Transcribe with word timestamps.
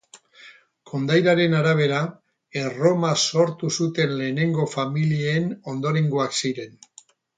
Kondairaren 0.91 1.55
arabera, 1.57 1.99
Erroma 2.61 3.11
sortu 3.25 3.69
zuten 3.75 4.15
lehenengo 4.23 4.65
familien 4.75 5.49
ondorengoak 5.75 6.39
ziren. 6.43 6.75